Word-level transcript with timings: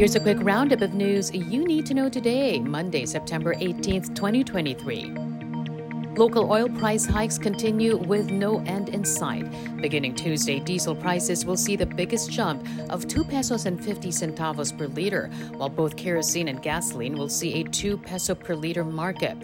Here's 0.00 0.14
a 0.14 0.20
quick 0.20 0.38
roundup 0.40 0.80
of 0.80 0.94
news 0.94 1.30
you 1.30 1.66
need 1.66 1.84
to 1.84 1.92
know 1.92 2.08
today, 2.08 2.58
Monday, 2.58 3.04
September 3.04 3.54
18th, 3.56 4.14
2023. 4.14 5.12
Local 6.16 6.50
oil 6.50 6.70
price 6.70 7.04
hikes 7.04 7.36
continue 7.36 7.98
with 7.98 8.30
no 8.30 8.60
end 8.60 8.88
in 8.88 9.04
sight. 9.04 9.44
Beginning 9.76 10.14
Tuesday, 10.14 10.58
diesel 10.58 10.96
prices 10.96 11.44
will 11.44 11.58
see 11.58 11.76
the 11.76 11.84
biggest 11.84 12.30
jump 12.30 12.66
of 12.88 13.08
2 13.08 13.24
pesos 13.24 13.66
and 13.66 13.84
50 13.84 14.08
centavos 14.08 14.74
per 14.76 14.86
liter, 14.86 15.28
while 15.58 15.68
both 15.68 15.98
kerosene 15.98 16.48
and 16.48 16.62
gasoline 16.62 17.18
will 17.18 17.28
see 17.28 17.60
a 17.60 17.64
2 17.64 17.98
peso 17.98 18.34
per 18.34 18.54
liter 18.54 18.86
markup. 18.86 19.36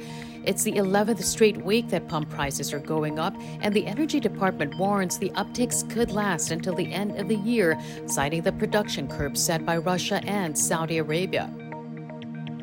It's 0.46 0.62
the 0.62 0.74
11th 0.74 1.24
straight 1.24 1.56
week 1.56 1.88
that 1.88 2.06
pump 2.06 2.30
prices 2.30 2.72
are 2.72 2.78
going 2.78 3.18
up, 3.18 3.34
and 3.62 3.74
the 3.74 3.84
Energy 3.84 4.20
Department 4.20 4.78
warns 4.78 5.18
the 5.18 5.30
upticks 5.30 5.88
could 5.90 6.12
last 6.12 6.52
until 6.52 6.72
the 6.72 6.92
end 6.92 7.18
of 7.18 7.26
the 7.26 7.34
year, 7.34 7.76
citing 8.06 8.42
the 8.42 8.52
production 8.52 9.08
curbs 9.08 9.42
set 9.42 9.66
by 9.66 9.76
Russia 9.76 10.22
and 10.24 10.56
Saudi 10.56 10.98
Arabia. 10.98 11.50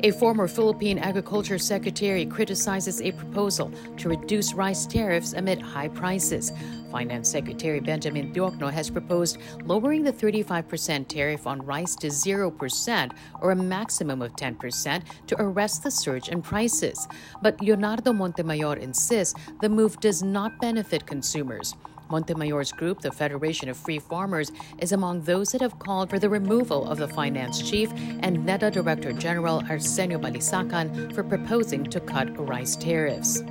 A 0.04 0.10
former 0.10 0.46
Philippine 0.46 0.98
Agriculture 0.98 1.58
Secretary 1.58 2.26
criticizes 2.26 3.00
a 3.00 3.10
proposal 3.12 3.72
to 3.96 4.10
reduce 4.10 4.52
rice 4.52 4.84
tariffs 4.84 5.32
amid 5.32 5.62
high 5.62 5.88
prices. 5.88 6.52
Finance 6.90 7.30
Secretary 7.30 7.80
Benjamin 7.80 8.30
Diokno 8.30 8.70
has 8.70 8.90
proposed 8.90 9.38
lowering 9.64 10.04
the 10.04 10.12
35% 10.12 11.08
tariff 11.08 11.46
on 11.46 11.64
rice 11.64 11.96
to 11.96 12.08
0% 12.08 13.12
or 13.40 13.52
a 13.52 13.56
maximum 13.56 14.20
of 14.20 14.36
10% 14.36 15.02
to 15.26 15.40
arrest 15.40 15.82
the 15.82 15.90
surge 15.90 16.28
in 16.28 16.42
prices. 16.42 17.08
But 17.40 17.58
Leonardo 17.62 18.12
Montemayor 18.12 18.76
insists 18.76 19.40
the 19.62 19.70
move 19.70 19.98
does 20.00 20.22
not 20.22 20.60
benefit 20.60 21.06
consumers. 21.06 21.74
Montemayor's 22.10 22.72
group, 22.72 23.00
the 23.00 23.10
Federation 23.10 23.68
of 23.68 23.76
Free 23.76 23.98
Farmers, 23.98 24.52
is 24.78 24.92
among 24.92 25.22
those 25.22 25.52
that 25.52 25.60
have 25.60 25.78
called 25.78 26.10
for 26.10 26.18
the 26.18 26.28
removal 26.28 26.86
of 26.88 26.98
the 26.98 27.08
finance 27.08 27.60
chief 27.62 27.92
and 28.20 28.44
NEDA 28.44 28.72
Director 28.72 29.12
General 29.12 29.62
Arsenio 29.68 30.18
Balisacan 30.18 31.12
for 31.14 31.24
proposing 31.24 31.84
to 31.84 32.00
cut 32.00 32.36
rice 32.48 32.76
tariffs. 32.76 33.42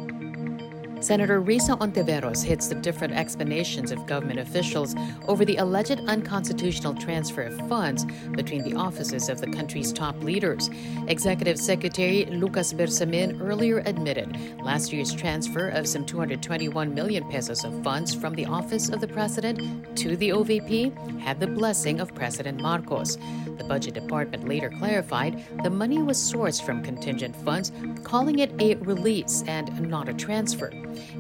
Senator 1.03 1.41
Risa 1.41 1.77
Hontiveros 1.77 2.45
hits 2.45 2.69
the 2.69 2.75
different 2.75 3.13
explanations 3.13 3.91
of 3.91 4.05
government 4.05 4.39
officials 4.39 4.95
over 5.27 5.43
the 5.43 5.57
alleged 5.57 5.99
unconstitutional 6.07 6.93
transfer 6.93 7.41
of 7.41 7.57
funds 7.67 8.05
between 8.31 8.63
the 8.63 8.73
offices 8.75 9.27
of 9.27 9.41
the 9.41 9.51
country's 9.51 9.91
top 9.91 10.15
leaders. 10.23 10.69
Executive 11.09 11.59
Secretary 11.59 12.23
Lucas 12.27 12.71
Bersamin 12.71 13.41
earlier 13.41 13.79
admitted 13.79 14.37
last 14.63 14.93
year's 14.93 15.13
transfer 15.13 15.67
of 15.67 15.89
some 15.89 16.05
221 16.05 16.95
million 16.95 17.29
pesos 17.29 17.65
of 17.65 17.83
funds 17.83 18.15
from 18.15 18.33
the 18.35 18.45
office 18.45 18.87
of 18.87 19.01
the 19.01 19.07
president 19.09 19.97
to 19.97 20.15
the 20.15 20.29
OVP 20.29 21.19
had 21.19 21.37
the 21.37 21.47
blessing 21.47 21.99
of 21.99 22.15
President 22.15 22.61
Marcos. 22.61 23.17
The 23.57 23.65
Budget 23.65 23.93
Department 23.93 24.47
later 24.47 24.69
clarified 24.69 25.43
the 25.63 25.69
money 25.69 26.01
was 26.01 26.17
sourced 26.17 26.65
from 26.65 26.81
contingent 26.81 27.35
funds, 27.35 27.73
calling 28.03 28.39
it 28.39 28.53
a 28.61 28.75
release 28.75 29.43
and 29.47 29.89
not 29.89 30.07
a 30.07 30.13
transfer. 30.13 30.71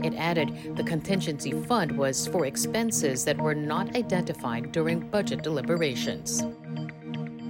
It 0.03 0.13
added 0.15 0.75
the 0.75 0.83
contingency 0.83 1.51
fund 1.51 1.97
was 1.97 2.27
for 2.27 2.45
expenses 2.45 3.25
that 3.25 3.37
were 3.37 3.55
not 3.55 3.95
identified 3.95 4.71
during 4.71 4.99
budget 4.99 5.43
deliberations. 5.43 6.43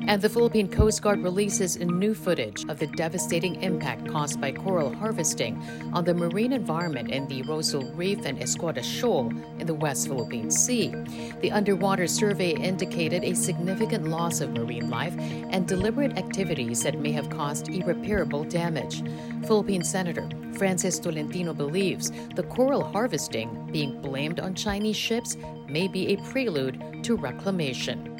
And 0.06 0.22
the 0.22 0.30
Philippine 0.30 0.68
Coast 0.68 1.02
Guard 1.02 1.23
releases 1.23 1.78
new 1.78 2.14
footage 2.14 2.66
of 2.68 2.78
the 2.78 2.88
devastating 2.88 3.62
impact 3.64 4.08
caused 4.09 4.42
by 4.42 4.52
coral 4.52 4.94
harvesting 4.94 5.62
on 5.94 6.04
the 6.04 6.14
marine 6.14 6.52
environment 6.52 7.09
in 7.09 7.26
the 7.28 7.42
Rozul 7.44 7.96
Reef 7.96 8.26
and 8.26 8.38
Escoda 8.38 8.84
Shoal 8.84 9.31
in 9.59 9.66
the 9.66 9.74
West 9.74 10.08
Philippine 10.08 10.52
Sea. 10.52 10.94
The 11.40 11.52
underwater 11.52 12.08
survey 12.08 12.52
indicated 12.52 13.24
a 13.24 13.34
significant 13.34 14.08
loss 14.08 14.42
of 14.42 14.52
marine 14.52 14.90
life 14.90 15.16
and 15.18 15.66
deliberate 15.68 16.18
activities 16.18 16.84
that 16.84 17.00
may 17.00 17.14
have 17.14 17.30
caused 17.30 17.70
irreparable 17.70 18.44
damage. 18.44 19.04
Philippine 19.48 19.84
Senator 19.84 20.28
Francis 20.58 21.00
Tolentino 21.00 21.53
believes 21.53 22.12
the 22.36 22.44
coral 22.44 22.84
harvesting 22.84 23.69
being 23.72 24.02
blamed 24.02 24.40
on 24.40 24.53
Chinese 24.53 24.97
ships 24.97 25.38
may 25.68 25.88
be 25.88 26.09
a 26.09 26.18
prelude 26.18 27.03
to 27.03 27.16
reclamation. 27.16 28.12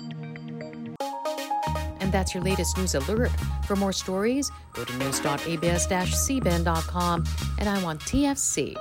And 2.04 2.12
that's 2.12 2.34
your 2.34 2.44
latest 2.44 2.78
news 2.78 2.96
alert. 2.96 3.32
For 3.66 3.78
more 3.78 3.94
stories, 3.94 4.52
go 4.74 4.84
to 4.84 4.98
news.abs-cbn.com 4.98 7.24
and 7.60 7.70
I 7.70 7.82
want 7.82 8.02
tfc.tv. 8.02 8.74